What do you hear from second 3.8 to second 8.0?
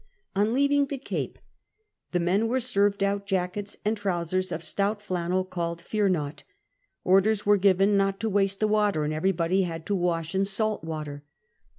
and trousers of stout flannel called fearnought. Orders were given